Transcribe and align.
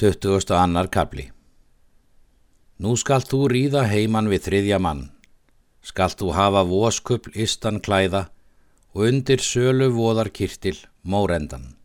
20. 0.00 0.50
annar 0.56 0.88
kapli 0.88 1.30
Nú 2.82 2.96
skalt 2.96 3.28
þú 3.30 3.44
ríða 3.52 3.84
heiman 3.86 4.26
við 4.32 4.48
þriðja 4.48 4.78
mann, 4.82 5.02
skalt 5.84 6.16
þú 6.18 6.32
hafa 6.34 6.62
voskupl 6.66 7.30
istan 7.44 7.78
klæða 7.78 8.22
og 8.96 9.04
undir 9.10 9.44
sölu 9.44 9.92
voðar 9.94 10.32
kirtil 10.34 10.74
mórendan. 11.04 11.76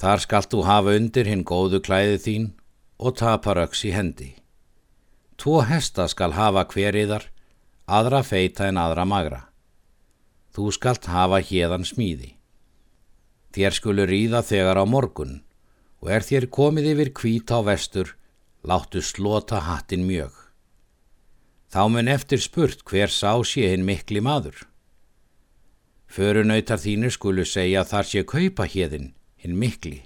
Þar 0.00 0.24
skalt 0.24 0.50
þú 0.54 0.62
hafa 0.70 0.96
undir 0.96 1.28
hinn 1.28 1.44
góðu 1.44 1.82
klæði 1.84 2.16
þín 2.24 2.48
og 2.96 3.18
taparöks 3.20 3.84
í 3.84 3.92
hendi. 3.92 4.32
Tvo 5.36 5.60
hesta 5.66 6.08
skal 6.08 6.32
hafa 6.32 6.64
hveriðar, 6.72 7.28
aðra 7.84 8.22
feita 8.22 8.70
en 8.70 8.80
aðra 8.80 9.04
magra. 9.04 9.44
Þú 10.54 10.72
skalt 10.72 11.10
hafa 11.10 11.42
hérðan 11.42 11.84
smíði. 11.84 12.36
Þér 13.52 13.82
skulu 13.82 14.08
ríða 14.08 14.40
þegar 14.46 14.80
á 14.80 14.86
morgun 14.88 15.42
og 16.02 16.10
er 16.10 16.26
þér 16.26 16.48
komið 16.50 16.88
yfir 16.92 17.10
kvít 17.14 17.54
á 17.54 17.62
vestur, 17.62 18.16
láttu 18.66 19.00
slota 19.02 19.62
hattin 19.62 20.02
mjög. 20.06 20.34
Þá 21.72 21.82
mun 21.88 22.10
eftir 22.10 22.42
spurt 22.42 22.82
hver 22.84 23.08
sá 23.08 23.38
sé 23.46 23.70
hinn 23.70 23.86
mikli 23.86 24.20
maður. 24.20 24.66
Förunautar 26.12 26.76
þínir 26.82 27.14
skulu 27.14 27.46
segja 27.48 27.86
þar 27.88 28.08
sé 28.10 28.22
kaupa 28.28 28.66
hérðin, 28.68 29.14
hinn 29.40 29.56
mikli, 29.56 30.02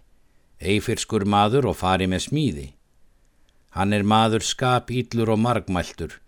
eifirskur 0.60 1.24
maður 1.26 1.72
og 1.72 1.80
fari 1.80 2.06
með 2.06 2.28
smíði. 2.28 2.68
Hann 3.74 3.96
er 3.96 4.06
maður 4.06 4.44
skap 4.46 4.92
íllur 4.94 5.32
og 5.34 5.40
margmæltur, 5.42 6.20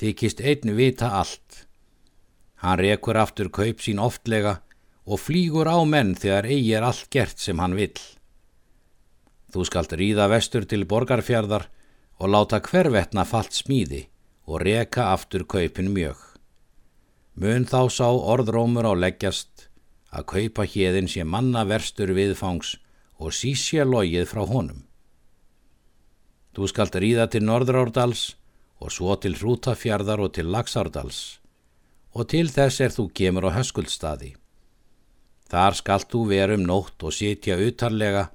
þykist 0.00 0.40
einn 0.40 0.72
vita 0.78 1.10
allt. 1.20 1.66
Hann 2.62 2.80
rekur 2.80 3.18
aftur 3.20 3.52
kaup 3.52 3.84
sín 3.84 4.00
oftlega 4.00 4.62
og 5.04 5.20
flýgur 5.20 5.68
á 5.68 5.78
menn 5.84 6.16
þegar 6.16 6.48
eigi 6.48 6.72
er 6.74 6.86
allt 6.88 7.10
gert 7.12 7.38
sem 7.38 7.60
hann 7.60 7.76
vill. 7.76 7.98
Þú 9.52 9.64
skalt 9.64 9.94
ríða 9.96 10.28
vestur 10.28 10.66
til 10.68 10.84
borgarfjörðar 10.88 11.68
og 12.18 12.32
láta 12.32 12.60
hvervetna 12.60 13.24
fallt 13.24 13.56
smíði 13.56 14.06
og 14.48 14.62
reka 14.64 15.10
aftur 15.12 15.44
kaupin 15.48 15.92
mjög. 15.94 16.18
Mun 17.38 17.64
þá 17.70 17.88
sá 17.92 18.08
orðrómur 18.10 18.88
á 18.88 18.92
leggjast 18.98 19.68
að 20.10 20.28
kaupa 20.32 20.66
hérðin 20.66 21.08
sé 21.08 21.24
manna 21.24 21.64
verstur 21.68 22.12
viðfangs 22.16 22.76
og 23.18 23.34
sísja 23.34 23.84
logið 23.84 24.26
frá 24.30 24.44
honum. 24.48 24.84
Þú 26.56 26.68
skalt 26.72 26.96
ríða 26.98 27.28
til 27.30 27.44
Norðurárdals 27.46 28.32
og 28.82 28.92
svo 28.94 29.14
til 29.20 29.36
Hrútafjörðar 29.38 30.24
og 30.24 30.32
til 30.34 30.48
Laxárdals 30.50 31.38
og 32.18 32.26
til 32.32 32.48
þess 32.50 32.80
er 32.82 32.94
þú 32.94 33.04
gemur 33.14 33.46
á 33.46 33.56
höskuldstaði. 33.58 34.32
Þar 35.48 35.76
skalt 35.78 36.08
þú 36.12 36.24
verum 36.32 36.64
nótt 36.66 37.04
og 37.04 37.14
sitja 37.14 37.56
utarlega 37.62 38.28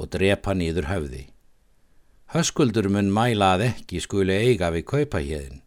og 0.00 0.08
drepa 0.14 0.54
nýður 0.56 0.88
höfði. 0.88 1.22
Höskuldur 2.32 2.88
mun 2.88 3.10
mæla 3.12 3.54
að 3.56 3.66
ekki 3.68 4.00
skuli 4.00 4.36
eiga 4.48 4.70
við 4.72 4.86
kaupahíðin 4.92 5.62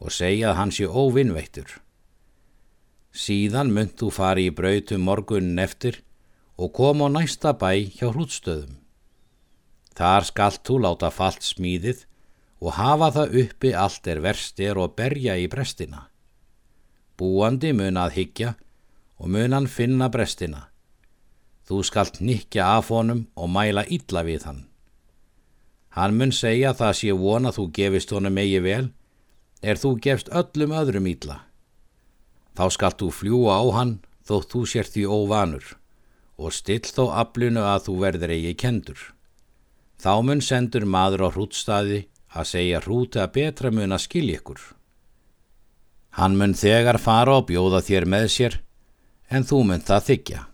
og 0.00 0.14
segja 0.16 0.52
að 0.52 0.58
hann 0.60 0.72
sé 0.72 0.86
óvinnveittur. 0.88 1.80
Síðan 3.12 3.72
mun 3.74 3.90
þú 3.98 4.08
fari 4.14 4.46
í 4.48 4.54
brautum 4.54 5.02
morgunin 5.04 5.58
eftir 5.60 6.00
og 6.56 6.72
kom 6.78 7.02
á 7.04 7.08
næsta 7.10 7.52
bæ 7.52 7.90
hjá 7.98 8.08
hrútstöðum. 8.08 8.78
Þar 9.98 10.24
skalt 10.30 10.62
þú 10.64 10.78
láta 10.86 11.10
fallt 11.12 11.44
smíðið 11.44 12.06
og 12.62 12.76
hafa 12.78 13.10
það 13.16 13.36
uppi 13.42 13.74
allt 13.74 14.08
er 14.08 14.22
verstir 14.24 14.78
og 14.78 14.94
berja 14.96 15.36
í 15.36 15.48
brestina. 15.52 16.06
Búandi 17.18 17.74
mun 17.76 17.98
að 18.00 18.16
higgja 18.16 18.54
og 19.20 19.28
mun 19.28 19.52
hann 19.52 19.68
finna 19.68 20.08
brestina. 20.08 20.69
Þú 21.70 21.84
skalt 21.86 22.16
nikja 22.18 22.64
af 22.66 22.88
honum 22.90 23.28
og 23.38 23.46
mæla 23.54 23.84
illa 23.86 24.24
við 24.26 24.42
hann. 24.48 24.64
Hann 25.94 26.16
mun 26.18 26.32
segja 26.34 26.72
það 26.74 26.96
sé 26.98 27.14
vona 27.14 27.52
þú 27.54 27.68
gefist 27.76 28.10
honum 28.10 28.40
eigi 28.42 28.58
vel, 28.64 28.88
er 29.62 29.78
þú 29.78 29.92
gefst 30.02 30.32
öllum 30.34 30.74
öðrum 30.74 31.06
illa. 31.06 31.36
Þá 32.58 32.64
skalt 32.74 32.98
þú 32.98 33.12
fljúa 33.14 33.60
á 33.62 33.64
hann 33.78 33.94
þótt 34.26 34.50
þú 34.50 34.64
sér 34.66 34.90
því 34.90 35.06
óvanur 35.06 35.70
og 36.42 36.58
still 36.58 36.90
þó 36.90 37.04
aflunu 37.22 37.62
að 37.62 37.86
þú 37.86 37.96
verður 38.02 38.34
eigi 38.34 38.54
kendur. 38.58 38.98
Þá 40.02 40.12
mun 40.26 40.42
sendur 40.42 40.90
maður 40.90 41.26
á 41.26 41.28
hrútstaði 41.30 42.02
að 42.34 42.50
segja 42.50 42.82
hrúti 42.82 43.22
að 43.22 43.34
betra 43.38 43.70
mun 43.70 43.94
að 43.94 44.06
skilja 44.08 44.42
ykkur. 44.42 44.60
Hann 46.18 46.34
mun 46.34 46.58
þegar 46.58 46.98
fara 46.98 47.38
og 47.38 47.46
bjóða 47.46 47.84
þér 47.86 48.10
með 48.10 48.30
sér 48.34 48.62
en 49.30 49.46
þú 49.46 49.66
mun 49.70 49.86
það 49.86 50.08
þykja. 50.10 50.49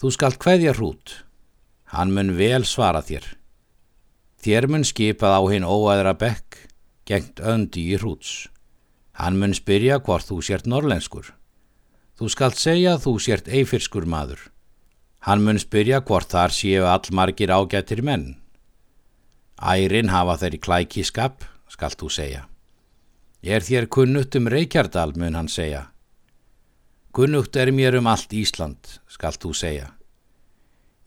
Þú 0.00 0.08
skalt 0.14 0.38
hveðja 0.40 0.72
hrút, 0.72 1.10
hann 1.92 2.14
mun 2.16 2.30
vel 2.38 2.62
svara 2.64 3.02
þér. 3.04 3.26
Þér 4.40 4.66
mun 4.72 4.86
skipað 4.88 5.34
á 5.36 5.42
hinn 5.52 5.66
óæðra 5.68 6.14
bekk, 6.16 6.56
gengt 7.04 7.42
öndi 7.44 7.82
í 7.92 7.98
hrúts. 8.00 8.48
Hann 9.20 9.36
mun 9.36 9.52
spyrja 9.52 9.98
hvort 10.00 10.24
þú 10.24 10.38
sért 10.40 10.64
norlenskur. 10.64 11.34
Þú 12.16 12.30
skalt 12.32 12.56
segja 12.56 12.96
þú 12.96 13.18
sért 13.20 13.52
eifirskur 13.52 14.08
maður. 14.08 14.40
Hann 15.28 15.44
mun 15.44 15.60
spyrja 15.60 16.00
hvort 16.00 16.32
þar 16.32 16.56
séu 16.56 16.88
allmargir 16.88 17.52
ágættir 17.52 18.00
menn. 18.00 18.38
Ærin 19.60 20.08
hafa 20.08 20.38
þeir 20.40 20.56
í 20.56 20.64
klækiskap, 20.64 21.44
skalt 21.68 22.00
þú 22.00 22.08
segja. 22.08 22.46
Er 23.44 23.60
þér 23.60 23.92
kunnutt 23.92 24.32
um 24.40 24.48
Reykjardal, 24.48 25.12
mun 25.20 25.36
hann 25.36 25.52
segja. 25.52 25.90
Gunnugt 27.12 27.56
er 27.58 27.72
mér 27.74 27.96
um 27.98 28.06
allt 28.06 28.30
Ísland, 28.30 28.86
skalt 29.10 29.42
þú 29.42 29.50
segja. 29.50 29.88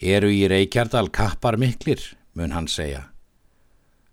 Eru 0.03 0.28
í 0.28 0.41
Reykjardal 0.52 1.08
kappar 1.16 1.56
miklir, 1.56 2.02
mun 2.36 2.52
hann 2.52 2.68
segja. 2.68 3.06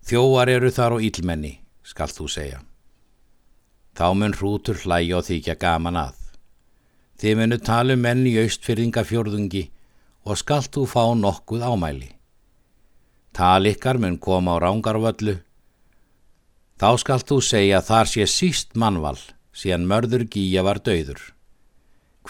Þjóar 0.07 0.53
eru 0.53 0.69
þar 0.71 0.95
og 0.95 1.03
ílmenni, 1.03 1.57
skalt 1.83 2.15
þú 2.15 2.29
segja. 2.31 2.61
Þá 3.91 4.07
mun 4.15 4.35
hrútur 4.39 4.79
hlæja 4.85 5.17
og 5.19 5.27
þykja 5.27 5.57
gaman 5.59 5.99
að. 5.99 6.15
Þið 7.19 7.35
munu 7.41 7.57
tala 7.59 7.99
um 7.99 8.05
menn 8.07 8.23
í 8.23 8.37
austfyrðingafjörðungi 8.39 9.65
og 10.23 10.39
skalt 10.39 10.71
þú 10.71 10.85
fá 10.87 11.03
nokkuð 11.11 11.67
ámæli. 11.67 12.09
Tal 13.35 13.67
ykkar 13.67 13.99
mun 13.99 14.15
koma 14.15 14.55
á 14.55 14.63
rángarvöllu. 14.63 15.35
Þá 16.79 16.89
skalt 17.03 17.27
þú 17.27 17.43
segja 17.43 17.83
þar 17.83 18.07
sé 18.07 18.31
síst 18.31 18.79
mannval, 18.79 19.19
síðan 19.51 19.91
mörður 19.91 20.23
gíja 20.31 20.63
var 20.63 20.79
döður. 20.79 21.19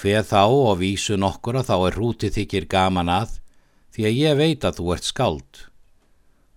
Hveð 0.02 0.24
þá 0.32 0.44
og 0.50 0.80
vísu 0.80 1.14
nokkur 1.14 1.60
að 1.60 1.68
þá 1.68 1.76
er 1.78 1.96
hrútið 2.00 2.38
þykir 2.40 2.66
gaman 2.72 3.10
að 3.14 3.36
því 3.94 4.06
að 4.08 4.16
ég 4.18 4.38
veit 4.40 4.64
að 4.66 4.80
þú 4.80 4.86
ert 4.96 5.06
skáld. 5.06 5.60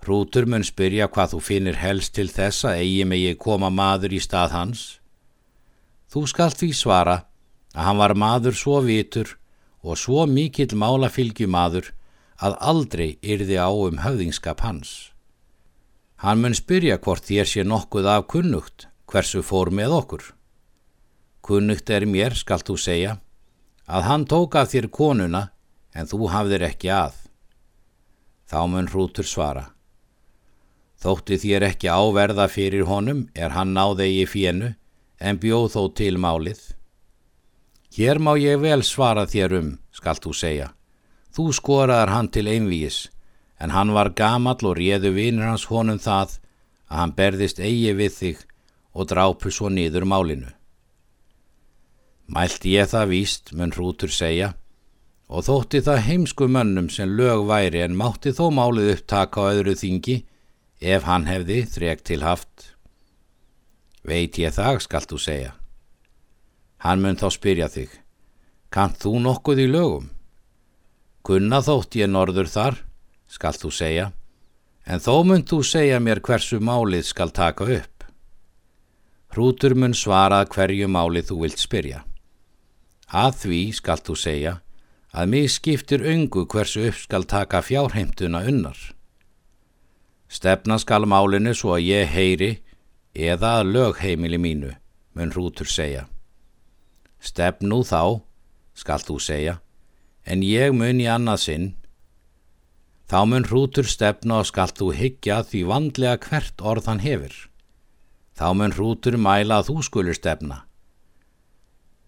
Hrútur 0.00 0.46
mun 0.48 0.64
spyrja 0.64 1.10
hvað 1.12 1.34
þú 1.34 1.40
finnir 1.44 1.76
helst 1.76 2.14
til 2.16 2.30
þess 2.32 2.64
að 2.64 2.78
eigi 2.80 3.04
megi 3.08 3.34
koma 3.40 3.68
maður 3.68 4.14
í 4.16 4.20
stað 4.24 4.54
hans. 4.56 4.84
Þú 6.08 6.22
skalt 6.32 6.56
því 6.62 6.70
svara 6.72 7.16
að 7.74 7.84
hann 7.84 8.00
var 8.00 8.14
maður 8.16 8.56
svo 8.56 8.78
vitur 8.86 9.34
og 9.84 10.00
svo 10.00 10.24
mikill 10.24 10.72
málafylgjumadur 10.80 11.90
að 12.40 12.56
aldrei 12.64 13.18
yrði 13.20 13.60
á 13.60 13.68
um 13.68 14.00
höfðingskap 14.06 14.64
hans. 14.64 15.12
Hann 16.24 16.40
mun 16.40 16.56
spyrja 16.56 16.96
hvort 16.96 17.28
þér 17.28 17.50
sé 17.50 17.66
nokkuð 17.68 18.08
af 18.08 18.24
kunnugt 18.32 18.88
hversu 19.04 19.44
fór 19.44 19.68
með 19.68 19.98
okkur. 20.00 20.24
Kunnugt 21.44 21.92
er 21.92 22.08
mér, 22.08 22.32
skalt 22.32 22.64
þú 22.64 22.78
segja, 22.80 23.18
að 23.86 24.06
hann 24.08 24.24
tók 24.28 24.56
af 24.56 24.72
þér 24.72 24.88
konuna 24.90 25.48
en 25.94 26.08
þú 26.10 26.28
hafðir 26.32 26.64
ekki 26.70 26.90
að. 26.92 27.16
Þá 28.48 28.60
mun 28.70 28.90
hrútur 28.90 29.28
svara. 29.28 29.70
Þótti 31.00 31.36
þér 31.42 31.68
ekki 31.68 31.90
áverða 31.92 32.46
fyrir 32.48 32.86
honum 32.88 33.26
er 33.34 33.52
hann 33.52 33.74
náði 33.76 34.08
í 34.22 34.24
fjennu 34.28 34.72
en 35.20 35.40
bjóð 35.40 35.68
þó 35.74 35.82
til 36.00 36.16
málið. 36.20 36.62
Hér 37.94 38.18
má 38.18 38.32
ég 38.40 38.58
vel 38.62 38.82
svara 38.82 39.26
þér 39.28 39.58
um, 39.60 39.68
skalt 39.92 40.24
þú 40.24 40.32
segja. 40.34 40.70
Þú 41.34 41.50
skoraðar 41.54 42.10
hann 42.14 42.30
til 42.30 42.46
einvíis, 42.48 43.08
en 43.60 43.70
hann 43.74 43.92
var 43.94 44.14
gamall 44.16 44.66
og 44.66 44.78
réðu 44.78 45.12
vinur 45.14 45.50
hans 45.50 45.66
honum 45.70 45.98
það 45.98 46.38
að 46.88 46.98
hann 47.00 47.14
berðist 47.18 47.60
eigi 47.60 47.94
við 47.94 48.12
þig 48.18 48.42
og 48.94 49.08
drápu 49.10 49.50
svo 49.50 49.70
niður 49.70 50.06
málinu. 50.06 50.50
Mælt 52.24 52.64
ég 52.64 52.88
það 52.88 53.10
víst, 53.10 53.50
mun 53.52 53.72
hrútur 53.74 54.08
segja, 54.08 54.54
og 55.28 55.44
þótti 55.44 55.82
það 55.84 56.04
heimsku 56.06 56.48
mönnum 56.48 56.88
sem 56.88 57.10
lög 57.18 57.44
væri 57.48 57.82
en 57.84 57.96
mátti 58.00 58.32
þó 58.32 58.48
málið 58.54 58.94
upptaka 58.94 59.44
á 59.44 59.52
öðru 59.52 59.74
þingi 59.76 60.22
ef 60.80 61.04
hann 61.04 61.28
hefði 61.28 61.64
þreg 61.68 62.00
til 62.04 62.22
haft. 62.24 62.72
Veit 64.04 64.38
ég 64.40 64.56
það, 64.56 64.80
skalt 64.84 65.12
þú 65.12 65.20
segja. 65.20 65.52
Hann 66.84 67.04
mun 67.04 67.20
þá 67.20 67.28
spyrja 67.32 67.68
þig, 67.72 67.92
kann 68.72 68.96
þú 68.96 69.18
nokkuð 69.24 69.62
í 69.64 69.68
lögum? 69.68 70.08
Kunna 71.24 71.60
þótt 71.64 71.96
ég 71.96 72.08
norður 72.08 72.48
þar, 72.52 72.80
skalt 73.28 73.60
þú 73.60 73.70
segja, 73.72 74.08
en 74.84 75.00
þó 75.00 75.24
mun 75.24 75.44
þú 75.44 75.60
segja 75.64 76.00
mér 76.00 76.20
hversu 76.24 76.60
málið 76.60 77.04
skal 77.08 77.32
taka 77.32 77.68
upp. 77.68 78.08
Hrútur 79.32 79.76
mun 79.76 79.96
svara 79.96 80.44
hverju 80.44 80.88
málið 80.88 81.32
þú 81.32 81.40
vilt 81.44 81.60
spyrja. 81.60 82.04
Að 83.12 83.40
því 83.42 83.60
skalt 83.76 84.06
þú 84.08 84.16
segja 84.18 84.54
að 85.14 85.30
mig 85.30 85.50
skiptir 85.52 86.02
öngu 86.02 86.46
hversu 86.50 86.88
upp 86.88 86.98
skal 86.98 87.24
taka 87.30 87.62
fjárheimtuna 87.62 88.42
unnar. 88.50 88.78
Stefna 90.28 90.80
skal 90.82 91.06
málinu 91.06 91.52
svo 91.54 91.76
að 91.76 91.86
ég 91.86 92.10
heyri 92.10 92.50
eða 93.14 93.60
að 93.60 93.70
lögheimili 93.76 94.40
mínu, 94.42 94.72
mun 95.14 95.30
hrútur 95.30 95.70
segja. 95.70 96.08
Stefn 97.22 97.70
nú 97.70 97.84
þá, 97.86 98.20
skal 98.74 98.98
þú 98.98 99.20
segja, 99.22 99.60
en 100.26 100.42
ég 100.42 100.74
mun 100.74 100.98
í 101.00 101.06
annað 101.06 101.40
sinn. 101.44 101.68
Þá 103.06 103.18
mun 103.30 103.46
hrútur 103.46 103.86
stefna 103.86 104.40
og 104.42 104.48
skal 104.50 104.72
þú 104.74 104.90
hyggja 104.98 105.42
því 105.46 105.62
vandlega 105.70 106.18
hvert 106.26 106.64
orð 106.64 106.90
hann 106.90 107.04
hefur. 107.04 107.34
Þá 108.34 108.46
mun 108.58 108.74
hrútur 108.74 109.14
mæla 109.20 109.60
að 109.60 109.70
þú 109.70 109.82
skulur 109.86 110.18
stefna. 110.18 110.64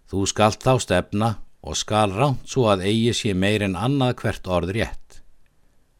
Þú 0.06 0.26
skalt 0.31 0.62
þá 0.62 0.75
stefna 0.82 1.31
og 1.67 1.79
skal 1.79 2.14
ránt 2.14 2.47
svo 2.47 2.69
að 2.70 2.85
eigi 2.87 3.12
sé 3.17 3.35
meir 3.35 3.64
en 3.67 3.75
annað 3.75 4.20
hvert 4.23 4.47
orð 4.47 4.75
rétt. 4.76 5.20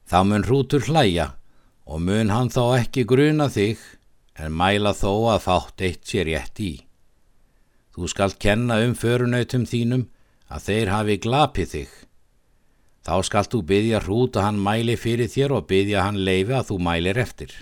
Þá 0.06 0.19
mun 0.29 0.47
hrútur 0.47 0.87
hlæja 0.87 1.32
og 1.87 2.03
mun 2.06 2.31
hann 2.31 2.50
þá 2.55 2.79
ekki 2.81 3.06
gruna 3.08 3.49
þig 3.50 3.82
en 4.38 4.55
mæla 4.55 4.93
þó 4.94 5.35
að 5.35 5.44
fátt 5.47 5.82
eitt 5.82 6.06
sé 6.06 6.23
rétt 6.29 6.62
í. 6.62 6.73
Þú 7.97 8.11
skalt 8.12 8.38
kenna 8.38 8.79
um 8.85 8.94
förunautum 8.94 9.67
þínum 9.67 10.06
að 10.52 10.67
þeir 10.69 10.93
hafi 10.93 11.19
glapið 11.26 11.70
þig. 11.75 11.93
Þá 13.06 13.14
skalt 13.26 13.52
þú 13.55 13.62
byggja 13.70 14.02
hrút 14.02 14.37
að 14.38 14.47
hann 14.49 14.62
mæli 14.62 14.97
fyrir 14.99 15.31
þér 15.31 15.59
og 15.59 15.69
byggja 15.70 16.06
hann 16.06 16.23
leifi 16.26 16.55
að 16.55 16.70
þú 16.70 16.79
mælir 16.87 17.19
eftir. 17.23 17.52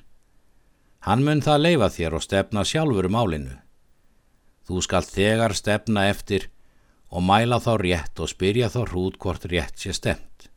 Hann 1.04 1.24
mun 1.24 1.44
það 1.44 1.64
leifa 1.64 1.88
þér 1.92 2.16
og 2.18 2.24
stefna 2.24 2.64
sjálfur 2.64 3.08
málinu. 3.12 3.63
Þú 4.64 4.80
skalt 4.80 5.10
þegar 5.12 5.52
stefna 5.56 6.06
eftir 6.08 6.48
og 7.12 7.22
mæla 7.22 7.60
þá 7.60 7.72
rétt 7.82 8.20
og 8.24 8.30
spyrja 8.32 8.70
þá 8.72 8.80
hrút 8.88 9.18
hvort 9.20 9.44
rétt 9.52 9.76
sé 9.78 9.92
stemt. 9.92 10.48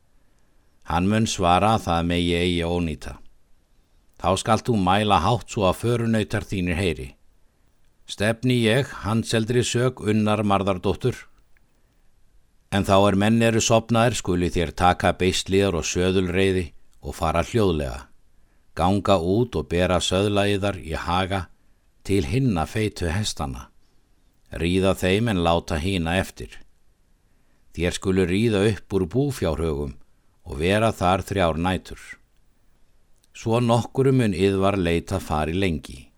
Hann 0.88 1.10
mun 1.10 1.28
svara 1.28 1.74
að 1.76 1.84
það 1.86 2.08
megi 2.10 2.34
eigi 2.38 2.64
ónýta. 2.64 3.18
Þá 4.18 4.30
skalt 4.40 4.66
þú 4.66 4.78
mæla 4.82 5.20
hátt 5.22 5.52
svo 5.52 5.68
að 5.68 5.80
förunautar 5.82 6.48
þínir 6.48 6.80
heyri. 6.80 7.08
Stefni 8.08 8.56
ég, 8.64 8.88
hanseldri 9.04 9.62
sög 9.62 10.00
unnar 10.00 10.42
marðardóttur. 10.42 11.26
En 12.72 12.84
þá 12.88 12.96
er 12.96 13.16
menn 13.20 13.42
eru 13.44 13.60
sopnaðir 13.60 14.16
skuli 14.16 14.48
þér 14.52 14.72
taka 14.72 15.12
beisliðar 15.20 15.78
og 15.78 15.86
söðulreiði 15.88 16.70
og 17.04 17.14
fara 17.14 17.44
hljóðlega. 17.44 18.08
Ganga 18.74 19.20
út 19.20 19.56
og 19.60 19.68
bera 19.68 20.00
söðlaðiðar 20.00 20.80
í 20.80 20.96
haga 20.96 21.46
til 22.08 22.24
hinna 22.24 22.64
feitu 22.64 23.12
hestana 23.12 23.68
ríða 24.52 24.94
þeim 24.96 25.28
en 25.32 25.42
láta 25.44 25.78
hína 25.82 26.16
eftir. 26.18 26.50
Þér 27.76 27.94
skulu 27.94 28.24
ríða 28.26 28.64
upp 28.72 28.94
úr 28.96 29.06
búfjárhögum 29.12 29.94
og 30.48 30.58
vera 30.58 30.90
þar 30.92 31.22
þrjár 31.28 31.58
nætur. 31.60 32.00
Svo 33.36 33.60
nokkurum 33.60 34.18
mun 34.18 34.34
yðvar 34.34 34.78
leita 34.80 35.20
fari 35.22 35.54
lengi. 35.54 36.08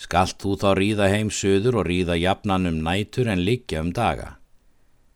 Skalt 0.00 0.38
þú 0.40 0.54
þá 0.56 0.68
ríða 0.78 1.08
heim 1.12 1.28
söður 1.28 1.82
og 1.82 1.88
ríða 1.90 2.16
jafnan 2.16 2.70
um 2.70 2.78
nætur 2.86 3.28
en 3.28 3.42
liggja 3.44 3.82
um 3.84 3.90
daga. 3.92 4.38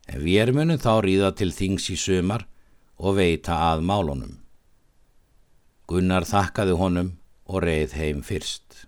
En 0.05 0.21
við 0.21 0.53
munum 0.53 0.77
þá 0.77 1.01
ríða 1.01 1.31
til 1.39 1.53
þings 1.55 1.89
í 1.95 1.97
sömar 1.97 2.45
og 3.01 3.17
veita 3.17 3.57
að 3.73 3.87
málunum. 3.89 4.35
Gunnar 5.89 6.29
þakkaði 6.29 6.77
honum 6.81 7.15
og 7.49 7.65
reið 7.65 7.97
heim 7.97 8.21
fyrst. 8.25 8.85